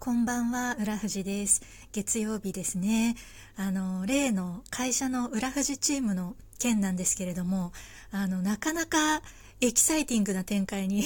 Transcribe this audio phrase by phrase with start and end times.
[0.00, 1.60] こんばんは、浦富です。
[1.92, 3.16] 月曜日ですね。
[3.56, 7.72] あの、例の会社の浦富チームの件なんですけれども、
[8.12, 9.22] あの、なかなか
[9.60, 11.02] エキサイティングな展開に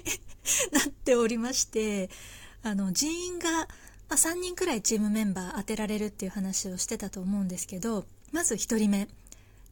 [0.72, 2.08] なっておりまして、
[2.62, 3.66] あの、人員が、ま
[4.08, 9.08] あ、3人くらいチームメンバー当てられるっていう話をしてたと思うんですけど、まず1人目。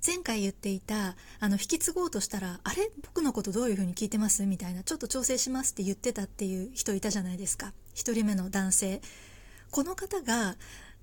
[0.07, 2.91] 前回言っていたあの引き継ごうとしたらあれ？
[3.03, 4.47] 僕のことどういう風に聞いてます？
[4.47, 9.01] みたいなちょっと調整しますって言ってたっていう人いたじゃないですか1人目の男性。
[9.71, 10.57] この方が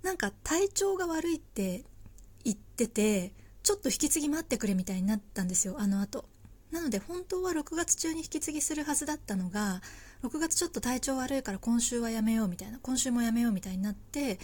[0.04, 1.84] なんか体調が悪いって
[2.44, 3.34] 言ってて
[3.64, 5.76] ちょっと引き継ぎ待ってくれみたいになったんですよ。
[5.80, 6.26] あの後。
[6.72, 9.82] なので本当は6月中に引き継ぎするはずだったのが
[10.24, 14.38] 6月ちょっと体調悪いから今週はやめようみたいな今週もやめようみたいになって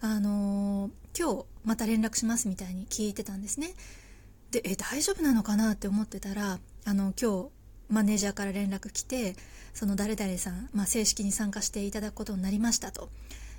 [0.00, 3.74] あのー、今日また連絡しますみたいに聞いてたんですね。
[4.50, 7.48] でえ大丈夫なのかなって思ってたらあの今日
[7.88, 9.36] マネージャーから連絡来て
[9.74, 13.10] その誰々さん、まあ、正式に参加していただくことになりましたと。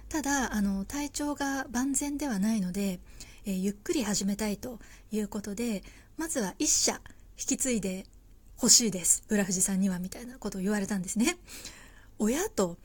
[0.09, 2.99] ただあの体調が万全ではないので、
[3.45, 4.79] えー、ゆっくり始めたいと
[5.11, 5.83] いうことで
[6.17, 6.99] まずは1社
[7.37, 8.05] 引き継いで
[8.57, 9.23] ほしいです。
[9.29, 11.37] 浦富さんにはみたいなことを言われたんですね。
[12.17, 12.77] 親と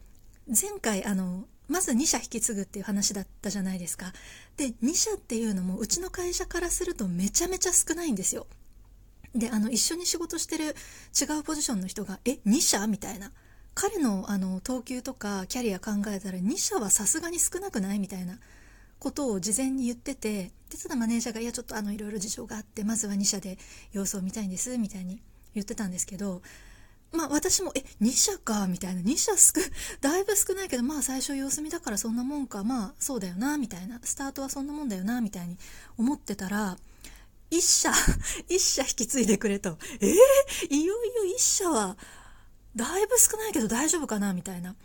[0.47, 4.12] 前回あのまず2社引き継ぐっていう話だったじゃないですか。
[4.56, 8.47] で2社っていうのもうちの会社からするとめちゃめちゃ少ないんですよ。
[9.34, 10.77] であの一緒に仕事してる
[11.20, 13.32] 違うポジションの人が「え2社?」みたいな
[13.74, 17.98] 彼のあの等級とかキャリア考えたら2社はさすがに少なくない？
[17.98, 18.38] みたいな
[19.00, 23.58] ことを事前に言っててでただマネージャーが「いやちょっとあのいろいろ事情があってまずは2社で
[23.92, 25.20] 様子を見たいんです」みたいに
[25.55, 26.42] 言ってたんですけど
[27.14, 29.00] まあ私も、え、2社か、みたいな。
[29.00, 29.52] 2社少、
[30.00, 34.00] だいぶ少ないけど、まあ最初様子見だからそんなもんか、まあそうだよな、みたいな。
[34.02, 35.56] スタートはそんなもんだよな、みたいに
[35.96, 36.77] 思ってたら、
[37.50, 37.91] 1社、
[38.48, 39.78] 1社引き継いでくれと。
[40.00, 40.12] えー、
[40.70, 41.97] いよいよ1社は、
[42.75, 44.77] だいぶ少ないけど大丈夫かな、みたいな。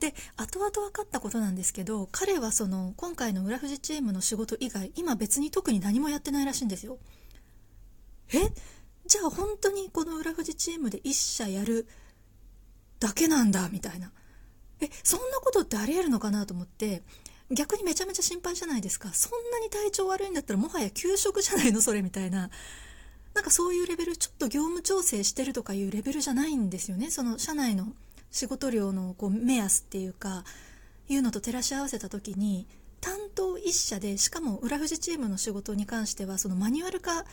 [0.00, 6.98] で、後々分かったことなんですけど、彼はその、今回の裏富士チームの仕事以外、今別に特に何もやってないらしいんですよ。
[8.32, 8.52] え？
[9.08, 11.88] じゃあ本当にこの裏富士チームで1社やる
[13.00, 14.12] だけなんだみたいな
[14.82, 17.02] えそんなことってありえるのかなと思って
[17.50, 19.12] 逆にめちゃめちゃ心配じゃないですか。
[19.14, 22.50] そんなに体調悪いんだったらもはや休職じゃないのそれみたいな。
[23.34, 27.10] なんかそういうレベルちょっと業務調整してるとかいうレベルじゃないんですよね。
[27.10, 27.92] その社内の
[28.30, 30.44] 仕事量のこう目安っていうか
[31.08, 32.66] いうのと照らし合わせた時に
[33.00, 37.24] 担当1社でしかも裏富士チームの仕事に関してはそのマニュアル化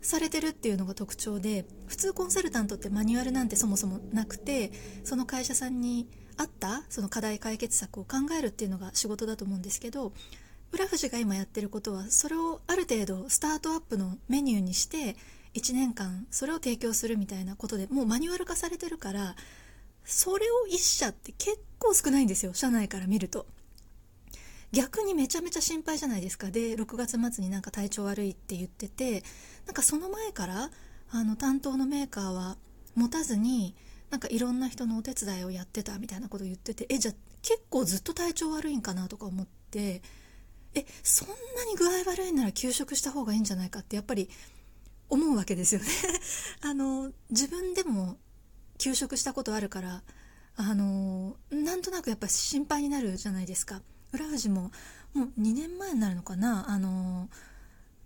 [0.00, 4.72] されてるっていうのが特徴で普通コンサルタントってマニュアルなんてそもそもなくて
[5.04, 10.12] その会社さんに合ったその課題解決策を考えるっていうのが仕事だと思うんですけど
[10.72, 15.16] 浦富士が今やってることはそれをある程度スタートアップのメニューにして
[15.54, 19.36] 1年間それを提供するみたいなことでもうマニュアル化されてるから
[20.04, 23.46] それを1社って結構少ないんですよ社内から見ると。
[24.72, 29.22] 逆にめちゃめちゃ心配じゃないですかで6月末になんか体調悪いって言ってて
[29.66, 30.70] なんかその前から
[31.10, 32.56] あの担当のメーカーは
[32.94, 33.74] 持たずに
[34.12, 40.02] なんかいろんな人のお手伝いをやってたみたいなことを言っててえじゃあ結構ずっと体調悪いんかなとか思って
[40.74, 41.34] えそんな
[41.64, 44.28] に具合悪いなら休職した方がいいんじゃないかってやっぱり
[45.08, 45.86] 思うわけですよね。
[46.60, 48.18] あの自分でも
[48.76, 50.02] 休職したことあるから
[50.56, 53.80] あのなんとなくやっぱ心配になるじゃないですか。
[54.12, 54.72] 浦富士も
[55.14, 56.68] もう2年前になるのかな。
[56.68, 57.30] あの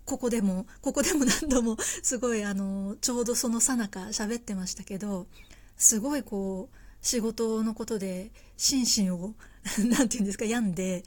[0.05, 5.27] ここでもここでも何度もすごいあのちょうどそのさなか喋ってましたけど
[5.77, 6.77] すごいこう
[7.07, 9.35] 仕事のことで心身を
[9.79, 11.05] 何て言うんですか病んで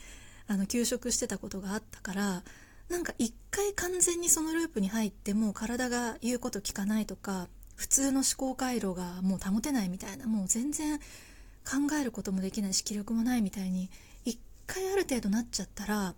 [0.47, 2.44] あの休職してたことがあったから
[2.90, 13.90] なんか一回完全にそのループに入ってもう体が言うこと聞かないとか普通の思考回路がもう保てないみたいなもう全然考えることもできないし気力もないみたいに
[14.25, 16.16] 一回ある程度なっちゃったら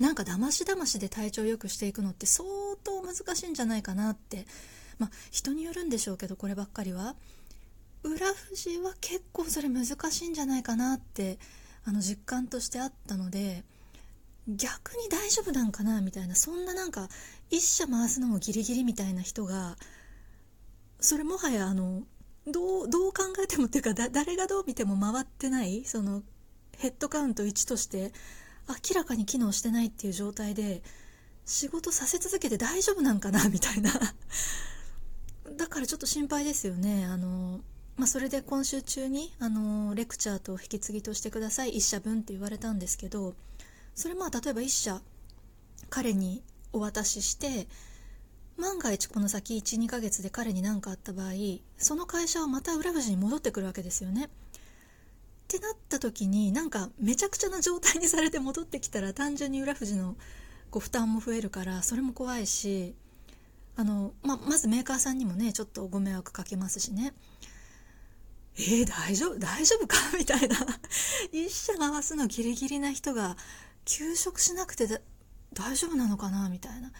[0.00, 2.48] なんかだましだましで体調良くしていくのって相
[2.82, 4.46] 当難しいんじゃないかなって
[4.98, 7.14] まあ人によるんでしょうけどこればっかりは。
[8.04, 11.38] 裏富士は結構それ難しいんじゃないかなって
[11.84, 13.64] あの実感としてあったので
[14.48, 17.08] 逆に大丈夫なんかなみたいなそんななんか
[17.50, 19.76] 一社回すのもギリギリみたいな人が
[21.00, 22.02] それもはやあの
[22.46, 26.22] どうどう考えてもっていうか誰がどう見ても回ってないその
[26.78, 28.12] ヘッドカウント1として
[28.68, 30.82] 明らかに機能してないっていう状態で
[31.44, 33.90] 仕事させ続けて大丈夫なんかなみたいな。
[35.56, 37.04] だからちょっと心配ですよね。
[37.04, 37.60] あの、
[37.96, 43.34] まあ、それで今週中にあのレクチャーと引き継ぎとしてください1社分って言われたんですけど
[43.94, 45.00] それまあ例えば1社
[45.90, 46.42] 彼に
[46.72, 47.66] お渡しして
[48.56, 51.32] 万が一この先12ヶ月で彼に何かあった場合
[51.76, 54.26] その会社はまた裏富士に戻ってくるわけですよね。
[54.26, 54.28] っ
[55.48, 60.16] てなった時になんかめちゃくちゃな状態にされて戻ってきたら単純に浦富士の
[60.70, 62.94] こう負担も増えるからそれも怖いし
[63.76, 67.12] あの、ままずメーカーさんにもねちょっとご迷惑かけますしね
[68.56, 69.96] えー、大丈夫大丈夫か？
[70.18, 70.56] みたいな。
[71.32, 73.36] 一社回すのギリギリな人が
[73.84, 74.86] 休職しなくて
[75.52, 76.48] 大丈夫なのかな？
[76.48, 76.92] みたいな。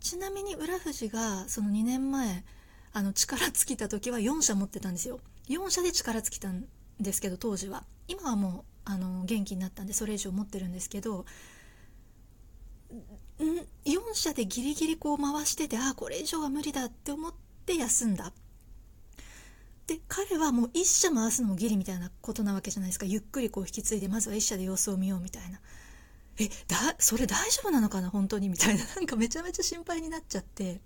[0.00, 2.44] ちなみに浦富士がその2年前
[2.92, 5.20] あの力尽きた時は4社持ってたんですよ。
[5.48, 6.66] 4社で力尽きたん
[7.00, 7.84] ですけど当時は。
[8.06, 11.24] 今はもうあの元気になったんでそれ以上持ってるんですけど
[13.40, 13.44] ん
[13.86, 17.34] 4社でギリギリこう回しててああこれ以上は無理だって思っ
[17.64, 18.32] て休んだ。
[19.86, 23.06] で彼はもう1社回すのもギリみたいなことなわけじゃないですか。
[23.06, 25.60] ゆっくりこう引き継いでまずは1社で様子を見ようみたいな。
[26.38, 28.48] えだそれ大丈夫なのかな本当に？
[28.48, 28.84] みたいな。
[28.96, 30.80] なんかめちゃめちゃ心配になっちゃって。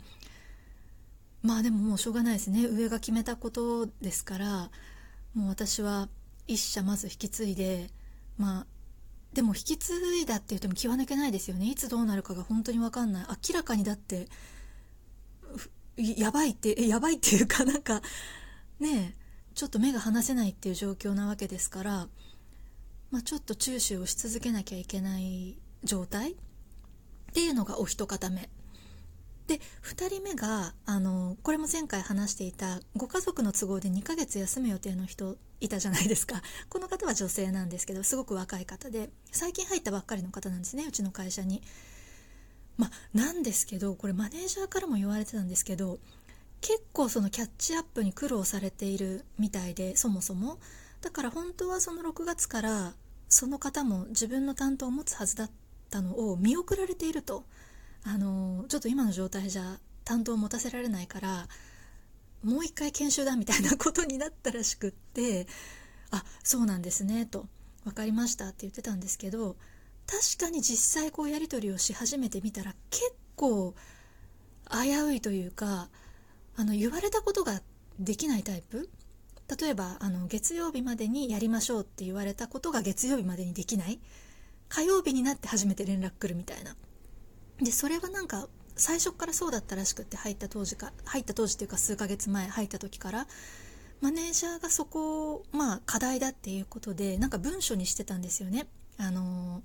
[1.43, 2.67] まあでももうしょうがないですね。
[2.67, 4.71] 上が決めたことですから。
[5.35, 6.09] もう私は
[6.49, 7.91] 1社まず引き継いで。
[8.37, 8.67] まあ
[9.33, 11.71] でも引き継いだって言っても気は抜けないですよね。
[11.71, 13.27] いつどうなるかが本当に分かんない。
[13.49, 14.29] 明らかにだって
[15.97, 18.03] やばいってやばいっていうかなんか
[18.81, 19.15] ね
[19.55, 22.09] ちょっと目が離せないっていう状況なわけですから、
[23.11, 26.37] まあ、ちょっと注視をし続けなきゃいけない状態っ
[27.33, 28.49] ていうのがお一方目
[29.49, 41.63] で2人目があのこれも前回話していたご家族の都合で2ヶ月休む予定の人いたじゃないですか この方は女性なんですけどすごく若い方で最近入ったばっかりの方なんですねうちの会社に。
[42.77, 45.99] まあ、なんですけどこれマネージャーからも言われてたんですけど
[46.61, 50.59] 結構そのキャッチアップに苦労されているみたいでそもそも。
[51.01, 52.95] だから本当はその6月から
[53.29, 55.51] その方も自分の担当を持つはずだっ
[55.91, 57.45] たのを見送られていると。
[58.05, 61.49] あのちょっと今の状態じゃ担当を持たせられないから
[62.43, 65.47] もう一回研修だみたいなことになったらしくって
[66.11, 67.47] あそうなんですねと
[67.85, 69.57] 分かりましたって言ってたんですけど
[70.07, 73.75] 確かに実際こうやり取りをし始めてみたら結構
[74.71, 75.89] 危ういというか
[76.61, 77.63] あの言われたことが
[78.01, 78.91] できないタイプ？
[79.61, 84.01] 例えばあの月曜日までにやりましょうって言われたことが月曜日までにできない？
[84.69, 86.75] 火曜日になって初めて連絡来るみたいな。
[87.63, 93.29] でそれはなんか最初からそうだったらしくって入った当時か入った当時っていうか数ヶ月前入った時から
[94.01, 98.67] マネージャーがそこをまあ課題だっていうことでなんか文書にしてたんですよね。
[98.97, 99.63] あの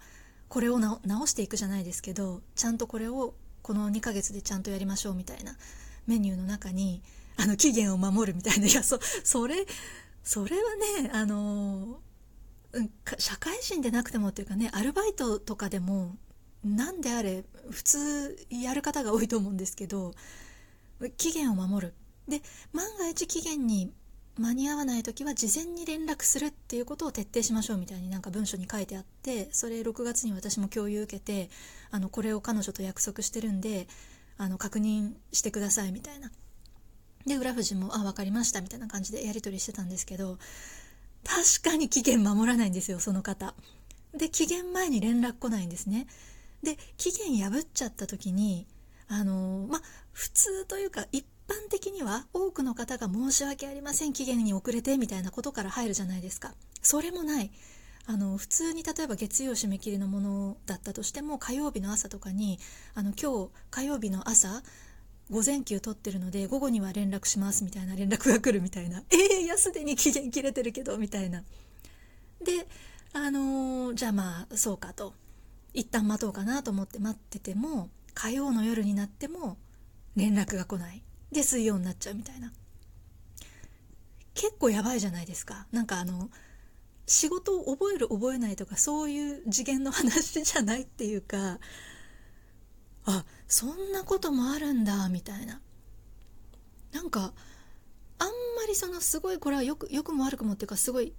[0.48, 5.56] これを直していくじゃないですけどちゃんとこれをこの2ヶ月でちゃんとやりましょうみたいな。
[6.08, 7.02] メニューの中に
[7.38, 9.66] あの期限を守るみたいないやそそれ
[10.24, 10.62] それは
[11.04, 12.00] ねあの
[13.18, 16.16] 社会人でなくてもっていうかねアルバイトとかでも
[16.64, 20.14] 何であれ普通やる方が多いと思うんですけど
[21.18, 21.94] 期限を守る。
[22.28, 22.42] で
[22.72, 23.92] 万が一期限に
[24.40, 31.50] 間に合わない時は事前に連絡するっていうことを徹底しましょうみたいになんか文書に書いてあってそれ6月に私も共有受けて
[31.92, 33.88] あのこれを彼女と約束してるんで
[34.38, 36.32] あの確認してくださいみたいな。
[37.26, 40.38] で浦富士も「あ分かりました」みたいな感じでやり取りしてたんですけど
[41.24, 43.56] 確かに期限守らないんですよその方。
[44.14, 46.08] で期限前に連絡来ないんですね。
[46.62, 48.68] で期限破っちゃった時に
[49.08, 49.82] あのまあ
[50.12, 56.54] 普通というか一般的には多くの方が申し訳ありません期限に遅れてみたいなことから入るじゃないですか。
[56.82, 57.52] それもない。
[58.06, 62.60] あの普通に例えば月曜締め切りのものだったとしても火曜日の朝とかに
[62.96, 64.62] あの今日火曜日の朝
[65.30, 69.04] 午前休取ってるので午後には連絡しますみたいな連絡が来るみたいな。
[69.10, 71.44] えー、いやすでに期限切れてるけどみたいな。
[72.44, 72.68] で
[73.14, 75.14] あのー、じゃあまあそうかと。
[75.74, 79.58] 一旦待とうかなと思って待ってても火曜の夜になっても
[80.16, 81.02] 連絡が来ない。
[81.32, 82.52] で水曜になっちゃうみたいな。
[84.36, 85.68] 結構やばいじゃないですか。
[85.72, 86.30] なんかあの
[87.06, 91.60] 仕事を覚える覚えないとかそういう次元の話じゃないっていうか
[93.06, 95.62] あそんなこともあるんだみたいな。
[96.94, 97.34] なんか
[98.20, 98.34] あんま
[98.68, 101.14] りそのすごいこれはよくよくも悪くもっていうかすごい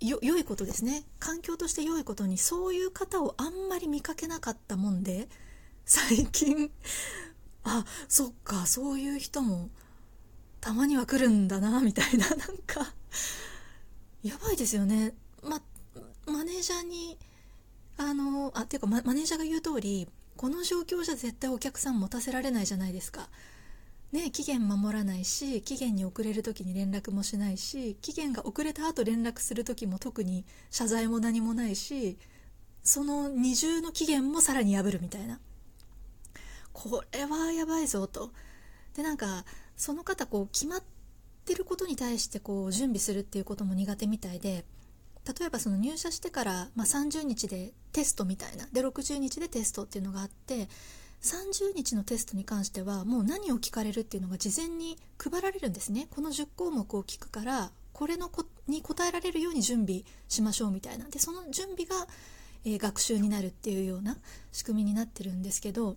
[0.00, 1.04] よ良いことですね。
[1.18, 5.28] 環境として良いことにそういう方をあんまり見かけなかったもんで
[5.84, 6.70] 最近
[7.64, 9.70] あそっかそういう人も
[10.60, 12.28] たまには来るんだなみたいな。
[12.28, 12.94] なんか
[14.22, 15.14] やばいですよね。
[15.44, 15.60] ま、
[16.26, 17.18] マネージャーに
[17.96, 23.28] あのあっていうかマネージャーが言う通りこの状況じゃ絶対お客さん持たせられないじゃないですか。
[24.12, 32.16] ね、期限守らないし期限に遅れる時に連絡もしないし期限が遅れた後連絡する時も特に謝罪も何もないし
[32.84, 35.40] その二重の期限もさらに破るみたいな
[36.72, 38.30] これはやばいぞと
[38.94, 39.44] でなんか
[39.76, 40.82] その方こう決まっ
[41.44, 44.64] てることに対してこう準備するっていうことも苦手みたいで
[45.26, 50.68] 例えばその入社してから、まあ、30日でテストみたいなで60日でテストっていうのがあって
[51.22, 56.06] 30日のテストに関してはもう何を聞かれるっていうのが事前に配られるんですね。
[56.10, 61.08] この10項目を聞くからこれのこに答えられるように準備しましょうみたいな。
[61.08, 62.06] でその準備が、
[62.66, 64.18] えー、学習になるっていうような
[64.52, 65.96] 仕組みになってるんですけど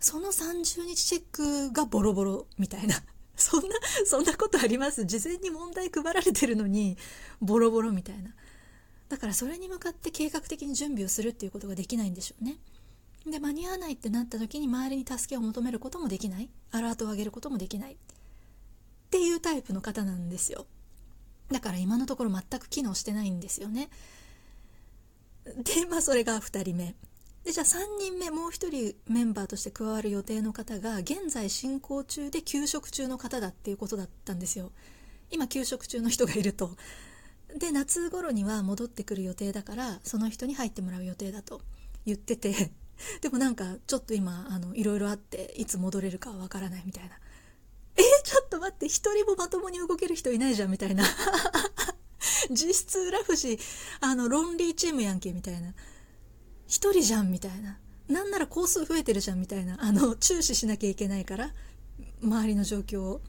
[0.00, 2.96] その30日チェックがボロボロみたいな。
[3.36, 5.04] そんなそんなことあります？
[5.04, 6.96] 事前に問題配られてるのに
[7.42, 8.32] ボロボロみたいな。
[9.08, 12.56] だからそれに向かって計画的に準備をするっていうことができないんでしょうね。
[13.26, 16.50] で間に合わないってなった時に周りに助けを求めることもできない。
[16.72, 17.92] アラートを上げることもできない。
[17.92, 17.96] っ
[19.10, 20.66] ていうタイプの方なんですよ。
[21.50, 23.88] だから今のところ全く機能してないんですよね。
[25.44, 26.94] でまあそれが2人目。
[27.44, 34.72] でじゃあ3人目もう1人メンバーとして加わる予定の方が現在進行中で休職中の方だっていうことだったんですよ。
[35.30, 36.76] 今休職中の人がいると。
[37.56, 41.60] で夏頃には戻ってくる予定だからその人に入ってもらう予定だと
[42.04, 42.72] 言ってて
[43.22, 47.18] でもなんかちょっと今あのいろいろあっていつ戻れるかわからないみたいな。
[47.96, 51.04] えー、ちょっと待って一人もまともに動ける人いないじゃんみたいな。
[52.50, 53.58] 実質裏士
[54.00, 55.74] あのロンリーチームやんけみたいな。
[56.66, 57.78] 一人じゃんみたいな。
[58.08, 59.82] なんなら工数増えてるじゃんみたいな。
[59.82, 61.54] あの注視しなきゃいけないから
[62.20, 63.22] 周りの状況を。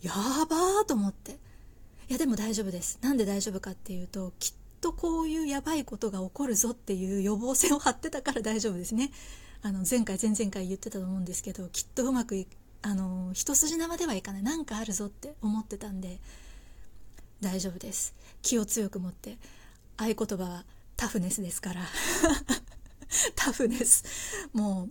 [0.00, 1.38] やばーと思って。
[2.10, 2.98] いやでも大丈夫です。
[3.02, 9.12] なんで大丈夫かっていうときっとこういうやばいことが起こるぞっていう予防線を張ってたから大丈夫ですね。
[9.62, 12.46] あの前回前々回言ってたと思うんですけどきっとうまく
[12.82, 14.42] あの一筋縄ではいかない。
[14.42, 16.18] 何かあるぞって思ってたんで
[17.40, 18.16] 大丈夫です。
[18.42, 19.38] 気を強く持って。
[19.96, 20.64] 合言葉は
[20.96, 21.82] タフネスですから。
[23.36, 24.02] タフネス。
[24.52, 24.88] も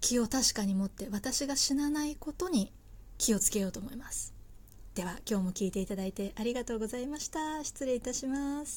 [0.00, 2.72] 気を確かに持って私が死なないことに
[3.18, 4.33] 気をつけようと思います。
[4.94, 7.64] では今日も聞いていただいてありがとうございました。
[7.64, 8.72] 失礼いたします。